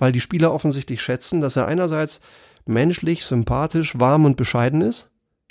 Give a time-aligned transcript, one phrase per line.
[0.00, 2.20] weil die Spieler offensichtlich schätzen, dass er einerseits
[2.66, 5.10] menschlich, sympathisch, warm und bescheiden ist,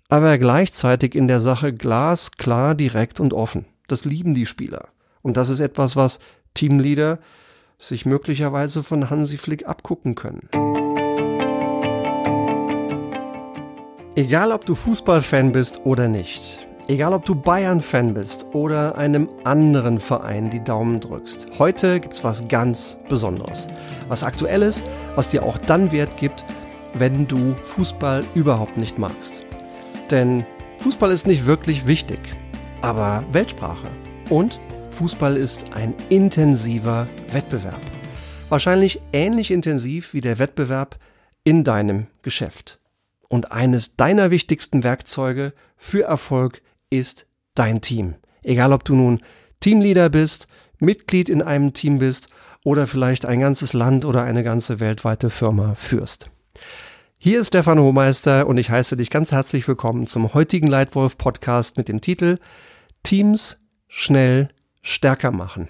[0.10, 3.66] aber gleichzeitig in der Sache glasklar, direkt und offen.
[3.88, 4.90] Das lieben die Spieler.
[5.22, 6.20] Und das ist etwas, was
[6.56, 7.20] Teamleader
[7.78, 10.50] sich möglicherweise von Hansi Flick abgucken können.
[14.16, 20.00] Egal ob du Fußballfan bist oder nicht, egal ob du Bayern-Fan bist oder einem anderen
[20.00, 23.68] Verein die Daumen drückst, heute gibt's was ganz Besonderes.
[24.08, 24.82] Was aktuelles,
[25.16, 26.44] was dir auch dann Wert gibt,
[26.94, 29.46] wenn du Fußball überhaupt nicht magst.
[30.10, 30.46] Denn
[30.80, 32.20] Fußball ist nicht wirklich wichtig,
[32.82, 33.88] aber Weltsprache.
[34.30, 34.60] Und
[34.90, 37.82] Fußball ist ein intensiver Wettbewerb.
[38.50, 40.98] Wahrscheinlich ähnlich intensiv wie der Wettbewerb
[41.44, 42.80] in deinem Geschäft.
[43.28, 47.26] Und eines deiner wichtigsten Werkzeuge für Erfolg ist
[47.56, 48.16] dein Team.
[48.42, 49.20] Egal ob du nun
[49.60, 50.48] Teamleader bist,
[50.80, 52.30] Mitglied in einem Team bist
[52.64, 56.32] oder vielleicht ein ganzes Land oder eine ganze weltweite Firma führst.
[57.18, 61.78] Hier ist Stefan Hohmeister und ich heiße dich ganz herzlich willkommen zum heutigen Leitwolf Podcast
[61.78, 62.40] mit dem Titel
[63.04, 64.48] Teams schnell
[64.82, 65.68] stärker machen.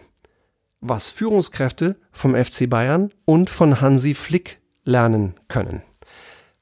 [0.80, 5.82] Was Führungskräfte vom FC Bayern und von Hansi Flick lernen können.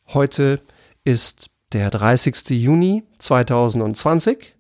[0.08, 0.62] Heute
[1.04, 2.50] ist der 30.
[2.50, 4.56] Juni 2020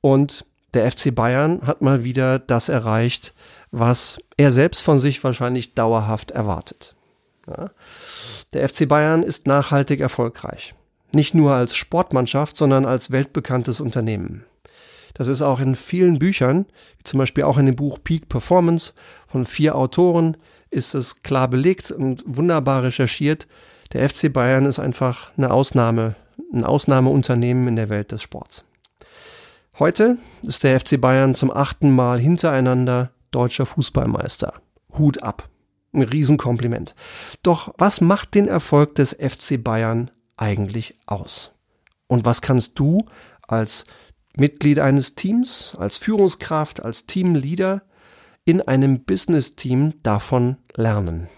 [0.00, 0.44] und
[0.74, 3.34] der FC Bayern hat mal wieder das erreicht,
[3.70, 6.94] was er selbst von sich wahrscheinlich dauerhaft erwartet.
[7.46, 7.70] Ja.
[8.52, 10.74] Der FC Bayern ist nachhaltig erfolgreich.
[11.12, 14.44] Nicht nur als Sportmannschaft, sondern als weltbekanntes Unternehmen.
[15.14, 16.66] Das ist auch in vielen Büchern,
[16.98, 18.92] wie zum Beispiel auch in dem Buch Peak Performance
[19.26, 20.36] von vier Autoren,
[20.70, 23.46] ist es klar belegt und wunderbar recherchiert.
[23.92, 26.16] Der FC Bayern ist einfach eine Ausnahme,
[26.52, 28.64] ein Ausnahmeunternehmen in der Welt des Sports.
[29.78, 34.54] Heute ist der FC Bayern zum achten Mal hintereinander deutscher Fußballmeister.
[34.96, 35.48] Hut ab.
[35.92, 36.94] Ein Riesenkompliment.
[37.42, 41.52] Doch was macht den Erfolg des FC Bayern eigentlich aus?
[42.06, 43.06] Und was kannst du
[43.46, 43.84] als
[44.34, 47.82] Mitglied eines Teams, als Führungskraft, als Teamleader
[48.44, 51.28] in einem Business-Team davon lernen?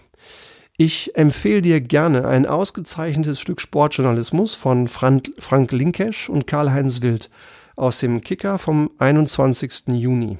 [0.81, 5.33] Ich empfehle dir gerne ein ausgezeichnetes Stück Sportjournalismus von Frank,
[5.71, 7.29] Linkesch und Karl-Heinz Wild
[7.75, 9.87] aus dem Kicker vom 21.
[9.87, 10.37] Juni.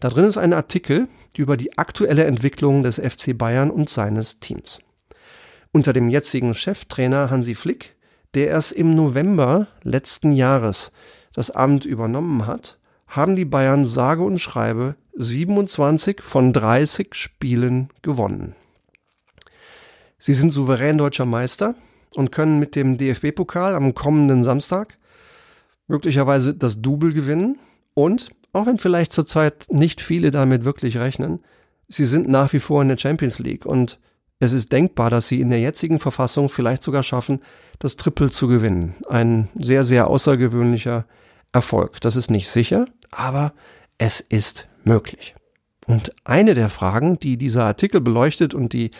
[0.00, 4.80] Da drin ist ein Artikel über die aktuelle Entwicklung des FC Bayern und seines Teams.
[5.70, 7.94] Unter dem jetzigen Cheftrainer Hansi Flick,
[8.34, 10.90] der erst im November letzten Jahres
[11.32, 18.56] das Amt übernommen hat, haben die Bayern sage und schreibe 27 von 30 Spielen gewonnen.
[20.20, 21.74] Sie sind souverän deutscher Meister
[22.14, 24.98] und können mit dem DFB-Pokal am kommenden Samstag
[25.88, 27.58] möglicherweise das Double gewinnen
[27.94, 31.40] und auch wenn vielleicht zurzeit nicht viele damit wirklich rechnen,
[31.88, 33.98] sie sind nach wie vor in der Champions League und
[34.40, 37.40] es ist denkbar, dass sie in der jetzigen Verfassung vielleicht sogar schaffen,
[37.78, 38.94] das Triple zu gewinnen.
[39.08, 41.06] Ein sehr, sehr außergewöhnlicher
[41.52, 42.00] Erfolg.
[42.00, 43.52] Das ist nicht sicher, aber
[43.98, 45.34] es ist möglich.
[45.90, 48.90] Und eine der Fragen, die dieser Artikel beleuchtet und die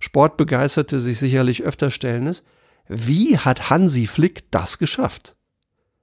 [0.00, 2.44] Sportbegeisterte sich sicherlich öfter stellen, ist,
[2.88, 5.36] wie hat Hansi Flick das geschafft?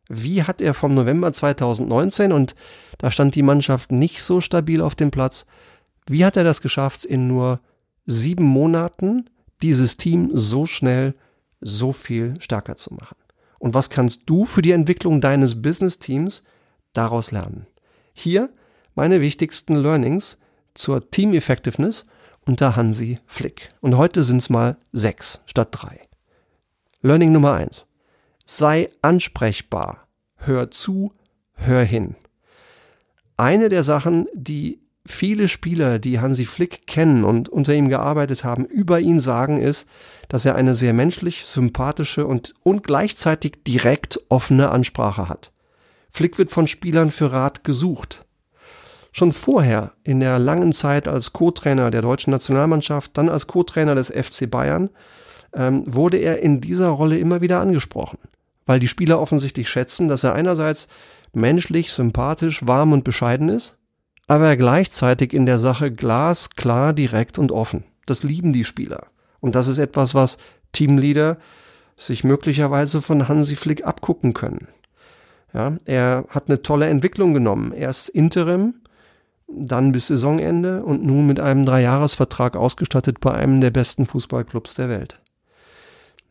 [0.07, 2.55] Wie hat er vom November 2019 und
[2.97, 5.45] da stand die Mannschaft nicht so stabil auf dem Platz,
[6.07, 7.59] wie hat er das geschafft, in nur
[8.05, 9.29] sieben Monaten
[9.61, 11.13] dieses Team so schnell
[11.59, 13.17] so viel stärker zu machen?
[13.59, 16.43] Und was kannst du für die Entwicklung deines Business-Teams
[16.93, 17.67] daraus lernen?
[18.13, 18.49] Hier
[18.97, 20.39] meine wichtigsten Learnings
[20.73, 22.03] zur Team Effectiveness
[22.45, 23.69] unter Hansi Flick.
[23.79, 26.01] Und heute sind es mal sechs statt drei.
[27.01, 27.87] Learning Nummer eins
[28.49, 31.13] sei ansprechbar, hör zu,
[31.53, 32.15] hör hin.
[33.35, 38.65] Eine der Sachen, die viele Spieler, die Hansi Flick kennen und unter ihm gearbeitet haben,
[38.65, 39.87] über ihn sagen, ist,
[40.29, 45.51] dass er eine sehr menschlich, sympathische und, und gleichzeitig direkt offene Ansprache hat.
[46.09, 48.26] Flick wird von Spielern für Rat gesucht.
[49.17, 54.09] Schon vorher, in der langen Zeit als Co-Trainer der deutschen Nationalmannschaft, dann als Co-Trainer des
[54.09, 54.89] FC Bayern,
[55.53, 58.19] ähm, wurde er in dieser Rolle immer wieder angesprochen
[58.67, 60.87] weil die Spieler offensichtlich schätzen, dass er einerseits
[61.33, 63.77] menschlich, sympathisch, warm und bescheiden ist,
[64.27, 67.85] aber gleichzeitig in der Sache glasklar, direkt und offen.
[68.05, 69.07] Das lieben die Spieler.
[69.39, 70.37] Und das ist etwas, was
[70.73, 71.37] Teamleader
[71.95, 74.67] sich möglicherweise von Hansi Flick abgucken können.
[75.53, 77.71] Ja, er hat eine tolle Entwicklung genommen.
[77.71, 78.75] Erst Interim,
[79.47, 84.89] dann bis Saisonende und nun mit einem Dreijahresvertrag ausgestattet bei einem der besten Fußballclubs der
[84.89, 85.19] Welt.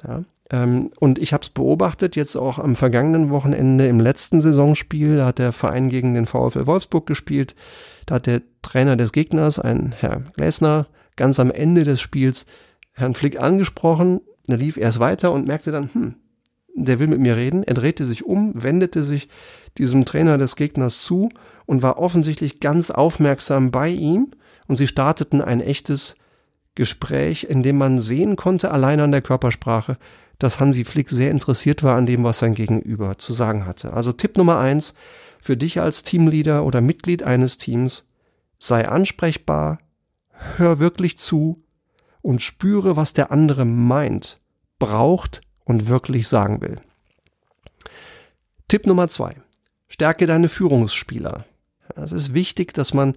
[0.06, 5.16] Ja, ähm, und ich habe es beobachtet, jetzt auch am vergangenen Wochenende im letzten Saisonspiel,
[5.16, 7.56] da hat der Verein gegen den VfL Wolfsburg gespielt,
[8.04, 10.86] da hat der Trainer des Gegners, ein Herr Gläsner,
[11.16, 12.46] ganz am Ende des Spiels
[12.92, 16.14] Herrn Flick angesprochen, er lief erst weiter und merkte dann, hm,
[16.76, 17.62] der will mit mir reden.
[17.62, 19.28] Er drehte sich um, wendete sich
[19.78, 21.28] diesem Trainer des Gegners zu
[21.64, 24.32] und war offensichtlich ganz aufmerksam bei ihm
[24.67, 26.17] und sie starteten ein echtes
[26.75, 29.96] Gespräch, in dem man sehen konnte, allein an der Körpersprache,
[30.38, 33.94] dass Hansi Flick sehr interessiert war an dem, was sein Gegenüber zu sagen hatte.
[33.94, 34.94] Also Tipp Nummer eins
[35.40, 38.05] für dich als Teamleader oder Mitglied eines Teams,
[38.58, 39.79] sei ansprechbar,
[40.56, 41.62] hör wirklich zu
[42.20, 44.40] und spüre, was der andere meint,
[44.79, 46.80] braucht und wirklich sagen will.
[48.68, 49.34] Tipp Nummer zwei.
[49.88, 51.44] Stärke deine Führungsspieler.
[51.94, 53.16] Es ist wichtig, dass man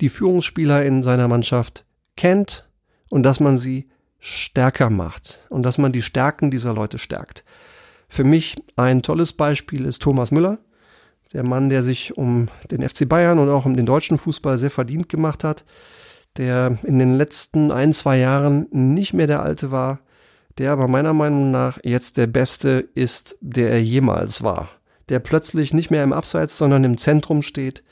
[0.00, 1.84] die Führungsspieler in seiner Mannschaft
[2.16, 2.68] kennt
[3.08, 3.88] und dass man sie
[4.18, 7.44] stärker macht und dass man die Stärken dieser Leute stärkt.
[8.08, 10.58] Für mich ein tolles Beispiel ist Thomas Müller,
[11.32, 14.70] der Mann, der sich um den FC Bayern und auch um den deutschen Fußball sehr
[14.70, 15.64] verdient gemacht hat,
[16.36, 20.00] der in den letzten ein, zwei Jahren nicht mehr der Alte war,
[20.60, 24.68] der aber meiner Meinung nach jetzt der Beste ist, der er jemals war.
[25.08, 27.82] Der plötzlich nicht mehr im Abseits, sondern im Zentrum steht,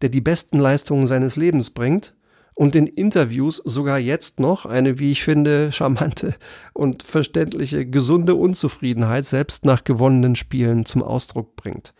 [0.00, 2.14] der die besten Leistungen seines Lebens bringt
[2.54, 6.34] und in Interviews sogar jetzt noch eine, wie ich finde, charmante
[6.72, 11.92] und verständliche, gesunde Unzufriedenheit selbst nach gewonnenen Spielen zum Ausdruck bringt.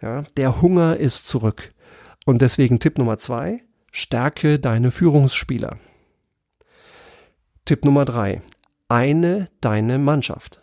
[0.00, 1.70] Ja, der Hunger ist zurück.
[2.24, 5.76] Und deswegen Tipp Nummer zwei, stärke deine Führungsspieler.
[7.64, 8.42] Tipp Nummer drei,
[8.88, 10.60] eine deine Mannschaft.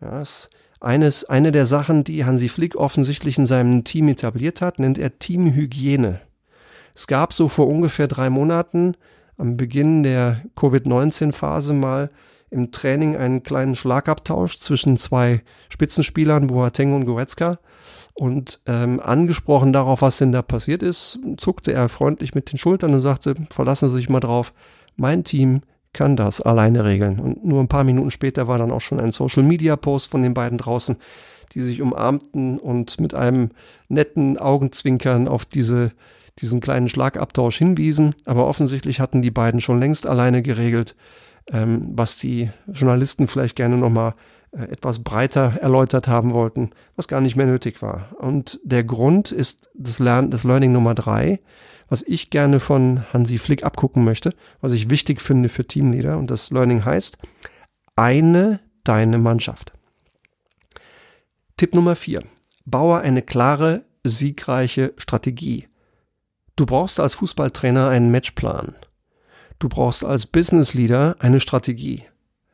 [0.00, 0.50] Ja, ist
[0.80, 5.18] eines, eine der Sachen, die Hansi Flick offensichtlich in seinem Team etabliert hat, nennt er
[5.18, 6.20] Teamhygiene.
[6.94, 8.94] Es gab so vor ungefähr drei Monaten
[9.36, 12.10] am Beginn der Covid-19-Phase mal
[12.50, 17.58] im Training einen kleinen Schlagabtausch zwischen zwei Spitzenspielern, Boateng und Goretzka.
[18.12, 22.94] Und ähm, angesprochen darauf, was denn da passiert ist, zuckte er freundlich mit den Schultern
[22.94, 24.52] und sagte, verlassen Sie sich mal drauf,
[24.94, 25.62] mein Team
[25.94, 27.18] kann das alleine regeln.
[27.18, 30.58] Und nur ein paar Minuten später war dann auch schon ein Social-Media-Post von den beiden
[30.58, 30.96] draußen,
[31.52, 33.50] die sich umarmten und mit einem
[33.88, 35.92] netten Augenzwinkern auf diese,
[36.40, 38.14] diesen kleinen Schlagabtausch hinwiesen.
[38.26, 40.96] Aber offensichtlich hatten die beiden schon längst alleine geregelt,
[41.50, 44.14] ähm, was die Journalisten vielleicht gerne nochmal
[44.52, 48.08] äh, etwas breiter erläutert haben wollten, was gar nicht mehr nötig war.
[48.18, 51.40] Und der Grund ist das, Lern das Learning Nummer drei
[51.88, 56.18] was ich gerne von Hansi Flick abgucken möchte, was ich wichtig finde für Teamleader.
[56.18, 57.18] Und das Learning heißt,
[57.96, 59.72] eine deine Mannschaft.
[61.56, 62.22] Tipp Nummer vier.
[62.64, 65.68] Baue eine klare, siegreiche Strategie.
[66.56, 68.74] Du brauchst als Fußballtrainer einen Matchplan.
[69.58, 72.04] Du brauchst als Business Leader eine Strategie.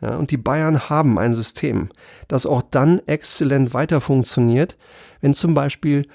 [0.01, 1.91] Ja, und die Bayern haben ein System,
[2.27, 4.79] das auch dann exzellent weiter funktioniert,
[5.21, 6.07] wenn zum Beispiel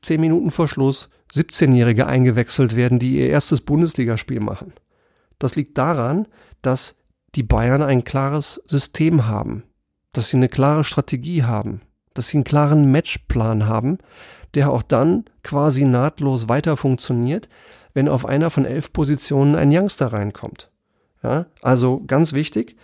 [0.00, 4.72] zehn Minuten vor Schluss 17-Jährige eingewechselt werden, die ihr erstes Bundesligaspiel machen.
[5.38, 6.28] Das liegt daran,
[6.62, 6.96] dass
[7.34, 9.64] die Bayern ein klares System haben,
[10.12, 11.80] dass sie eine klare Strategie haben,
[12.14, 13.98] dass sie einen klaren Matchplan haben,
[14.54, 17.48] der auch dann quasi nahtlos weiter funktioniert,
[17.92, 20.70] wenn auf einer von elf Positionen ein Youngster reinkommt.
[21.22, 22.76] Ja, also ganz wichtig,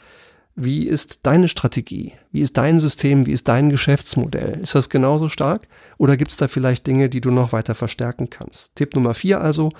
[0.54, 2.12] wie ist deine Strategie?
[2.32, 3.26] Wie ist dein System?
[3.26, 4.60] Wie ist dein Geschäftsmodell?
[4.60, 5.68] Ist das genauso stark?
[5.96, 8.74] Oder gibt es da vielleicht Dinge, die du noch weiter verstärken kannst?
[8.76, 9.70] Tipp Nummer vier also,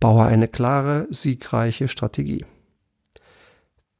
[0.00, 2.44] baue eine klare, siegreiche Strategie.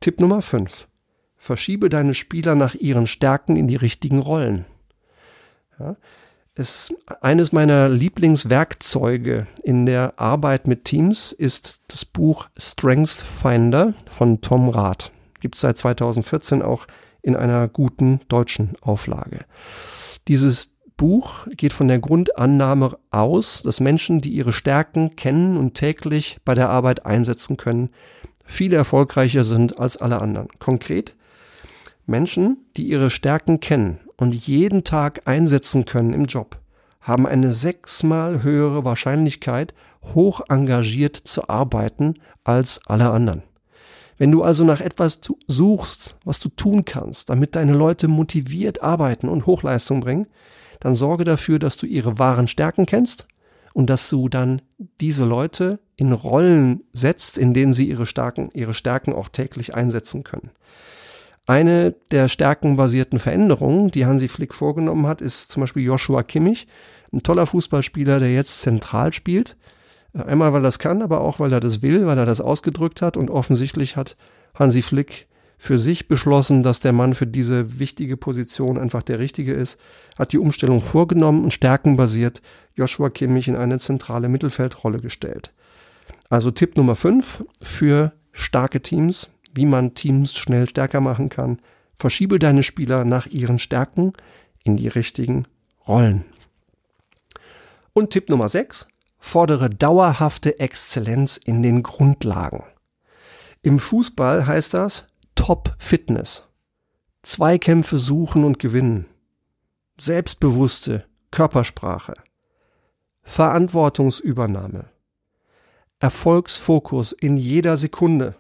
[0.01, 0.89] Tipp Nummer fünf,
[1.37, 4.67] verschiebe deine Spieler nach ihren Stärken in die richtigen Rollen.
[5.79, 5.97] Ja,
[6.55, 14.41] es, eines meiner Lieblingswerkzeuge in der Arbeit mit Teams ist das Buch Strength Finder von
[14.41, 15.13] Tom Rath
[15.47, 16.89] gibt es seit 2014 auch
[17.23, 19.45] in einer guten deutschen Auflage.
[20.27, 26.39] Dieses Buch geht von der Grundannahme aus, dass Menschen, die ihre Stärken kennen und täglich
[26.45, 27.91] bei der Arbeit einsetzen können,
[28.45, 30.49] viel erfolgreicher sind als alle anderen.
[30.59, 31.15] Konkret,
[32.07, 36.59] Menschen, die ihre Stärken kennen und jeden Tag einsetzen können im Job,
[37.01, 43.45] haben eine sechsmal höhere Wahrscheinlichkeit, hoch engagiert zu arbeiten als alle anderen.
[44.19, 49.29] Wenn du also nach etwas suchst, was du tun kannst, damit deine Leute motiviert arbeiten
[49.29, 50.27] und Hochleistung bringen,
[50.81, 53.27] dann sorge dafür, dass du ihre wahren Stärken kennst
[53.75, 54.63] und dass du dann
[55.01, 60.25] diese Leute in Rollen setzt, in denen sie ihre Stärken, ihre Stärken auch täglich einsetzen
[60.25, 60.51] können.
[61.47, 66.67] Eine der stärkenbasierten Veränderungen, die Hansi Flick vorgenommen hat, ist zum Beispiel Joshua Kimmich,
[67.13, 69.57] ein toller Fußballspieler, der jetzt zentral spielt,
[70.25, 73.03] Einmal, weil er das kann, aber auch, weil er das will, weil er das ausgedrückt
[73.03, 74.17] hat und offensichtlich hat
[74.55, 75.27] Hansi Flick
[75.59, 79.79] für sich beschlossen, dass der Mann für diese wichtige Position einfach der richtige ist,
[80.19, 82.43] hat die Umstellung vorgenommen und stärkenbasiert
[82.75, 85.53] Joshua Kimmich in eine zentrale Mittelfeldrolle gestellt.
[86.29, 91.59] Also Tipp Nummer 5 für starke Teams, wie man Teams schnell stärker machen kann.
[91.95, 94.13] Verschiebe deine Spieler nach ihren Stärken
[94.63, 95.47] in die richtigen
[95.89, 96.25] Rollen.
[97.95, 98.87] Und Tipp Nummer 6.
[99.29, 102.63] Fordere dauerhafte Exzellenz in den Grundlagen.
[103.61, 105.05] Im Fußball heißt das
[105.35, 106.47] Top Fitness.
[107.25, 109.07] Zweikämpfe suchen und gewinnen.
[109.99, 112.15] Selbstbewusste Körpersprache.
[113.23, 114.85] Verantwortungsübernahme.
[115.99, 118.37] Erfolgsfokus in jeder Sekunde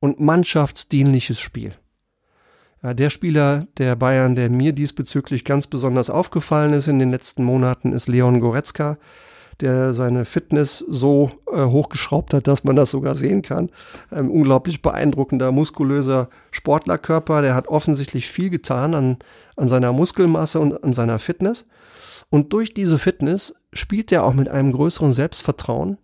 [0.00, 1.74] und mannschaftsdienliches Spiel.
[2.82, 7.44] Ja, der Spieler der Bayern, der mir diesbezüglich ganz besonders aufgefallen ist in den letzten
[7.44, 8.96] Monaten, ist Leon Goretzka,
[9.60, 13.70] der seine Fitness so äh, hochgeschraubt hat, dass man das sogar sehen kann.
[14.10, 19.16] Ein unglaublich beeindruckender, muskulöser Sportlerkörper, der hat offensichtlich viel getan an,
[19.56, 21.66] an seiner Muskelmasse und an seiner Fitness.
[22.30, 25.98] Und durch diese Fitness spielt er auch mit einem größeren Selbstvertrauen,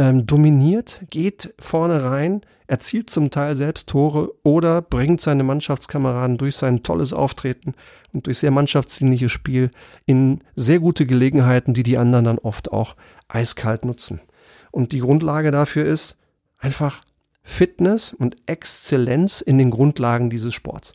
[0.00, 6.56] ähm, dominiert, geht vorne rein, erzielt zum Teil selbst Tore oder bringt seine Mannschaftskameraden durch
[6.56, 7.74] sein tolles Auftreten
[8.14, 9.70] und durch sehr mannschaftsdienliches Spiel
[10.06, 12.96] in sehr gute Gelegenheiten, die die anderen dann oft auch
[13.28, 14.22] eiskalt nutzen.
[14.70, 16.16] Und die Grundlage dafür ist
[16.56, 17.02] einfach
[17.42, 20.92] Fitness und Exzellenz in den Grundlagen dieses Sports.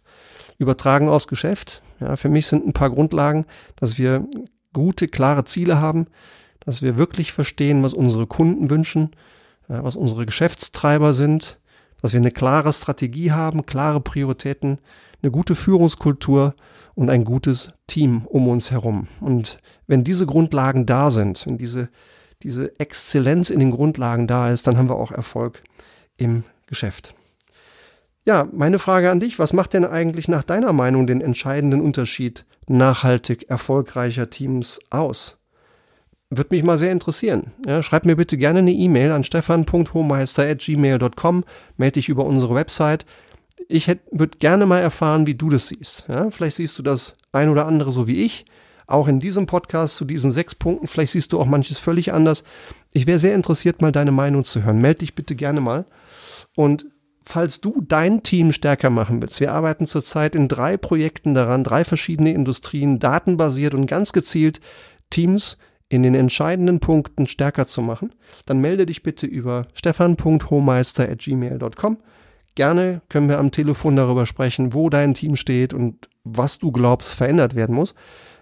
[0.58, 1.84] Übertragen aufs Geschäft.
[2.00, 3.46] Ja, für mich sind ein paar Grundlagen,
[3.76, 4.28] dass wir
[4.74, 6.08] gute, klare Ziele haben,
[6.66, 9.12] dass wir wirklich verstehen, was unsere Kunden wünschen,
[9.68, 11.60] was unsere Geschäftstreiber sind,
[12.02, 14.80] dass wir eine klare Strategie haben, klare Prioritäten,
[15.22, 16.54] eine gute Führungskultur
[16.94, 19.08] und ein gutes Team um uns herum.
[19.22, 19.58] Und
[19.88, 21.90] wenn diese Grundlagen da sind, wenn diese,
[22.44, 25.64] diese Exzellenz in den Grundlagen da ist, dann haben wir auch Erfolg
[26.18, 27.16] im Geschäft.
[28.24, 32.44] Ja, meine Frage an dich, was macht denn eigentlich nach deiner Meinung den entscheidenden Unterschied
[32.68, 35.38] nachhaltig erfolgreicher Teams aus?
[36.30, 37.54] Würde mich mal sehr interessieren.
[37.66, 41.44] Ja, schreib mir bitte gerne eine E-Mail an stefan.hohmeister.gmail.com,
[41.78, 43.06] melde dich über unsere Website.
[43.68, 46.06] Ich würde gerne mal erfahren, wie du das siehst.
[46.08, 48.46] Ja, vielleicht siehst du das ein oder andere so wie ich.
[48.88, 50.88] Auch in diesem Podcast zu diesen sechs Punkten.
[50.88, 52.44] Vielleicht siehst du auch manches völlig anders.
[52.92, 54.82] Ich wäre sehr interessiert, mal deine Meinung zu hören.
[54.82, 55.86] Melde dich bitte gerne mal.
[56.56, 56.88] Und
[57.24, 61.84] falls du dein Team stärker machen willst, wir arbeiten zurzeit in drei Projekten daran, drei
[61.84, 64.62] verschiedene Industrien, datenbasiert und ganz gezielt
[65.10, 65.58] Teams
[65.90, 68.16] in den entscheidenden Punkten stärker zu machen,
[68.46, 71.98] dann melde dich bitte über stefan.hohmeister.gmail.com.
[72.56, 77.14] Gerne können wir am Telefon darüber sprechen, wo dein Team steht und was du glaubst
[77.14, 77.94] verändert werden muss.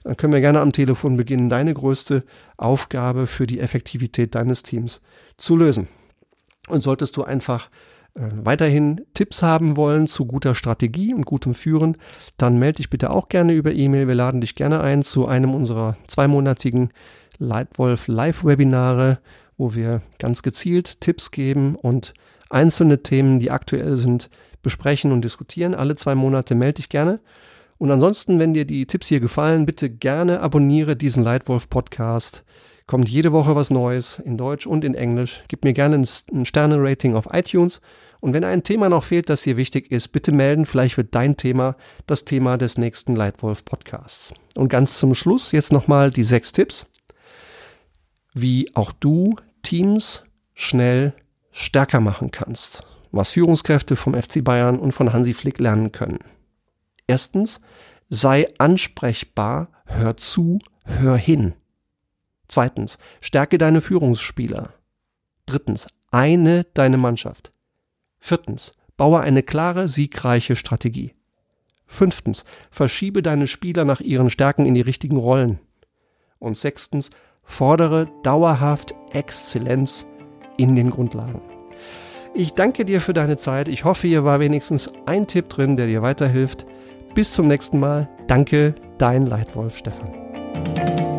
[0.04, 2.24] Dann können wir gerne am Telefon beginnen, deine größte
[2.58, 5.02] Aufgabe für die Effektivität deines Teams
[5.38, 5.88] zu lösen.
[6.68, 7.70] Und solltest du einfach
[8.16, 11.98] äh, weiterhin Tipps haben wollen zu guter Strategie und gutem Führen,
[12.38, 14.08] dann melde dich bitte auch gerne über E-Mail.
[14.08, 16.92] Wir laden dich gerne ein zu einem unserer zweimonatigen
[17.44, 19.20] Leitwolf Live-Webinare,
[19.58, 22.14] wo wir ganz gezielt Tipps geben und
[22.50, 24.30] einzelne Themen, die aktuell sind,
[24.62, 25.76] besprechen und diskutieren.
[25.76, 27.20] Alle zwei Monate melde dich gerne.
[27.78, 32.44] Und ansonsten, wenn dir die Tipps hier gefallen, bitte gerne abonniere diesen Leitwolf Podcast.
[32.86, 35.44] Kommt jede Woche was Neues in Deutsch und in Englisch.
[35.48, 35.98] Gib mir gerne
[36.32, 37.82] ein Sterne-Rating auf iTunes.
[38.20, 40.66] Und wenn ein Thema noch fehlt, das dir wichtig ist, bitte melden.
[40.66, 41.76] Vielleicht wird dein Thema
[42.08, 44.34] das Thema des nächsten Leitwolf Podcasts.
[44.56, 46.88] Und ganz zum Schluss jetzt nochmal die sechs Tipps
[48.34, 50.24] wie auch du Teams
[50.54, 51.14] schnell
[51.52, 56.20] stärker machen kannst, was Führungskräfte vom FC Bayern und von Hansi Flick lernen können.
[57.08, 57.62] Erstens,
[58.10, 61.54] sei ansprechbar, hör zu, hör hin.
[62.48, 64.74] Zweitens, stärke deine Führungsspieler.
[65.46, 67.52] Drittens, eine deine Mannschaft.
[68.20, 71.14] Viertens, baue eine klare, siegreiche Strategie.
[71.86, 75.60] Fünftens, verschiebe deine Spieler nach ihren Stärken in die richtigen Rollen.
[76.40, 77.10] Und sechstens,
[77.44, 80.06] fordere dauerhaft Exzellenz
[80.58, 81.42] in den Grundlagen.
[82.34, 83.68] Ich danke dir für deine Zeit.
[83.68, 86.66] Ich hoffe, hier war wenigstens ein Tipp drin, der dir weiterhilft.
[87.14, 88.10] Bis zum nächsten Mal.
[88.26, 91.13] Danke, dein Leitwolf Stefan.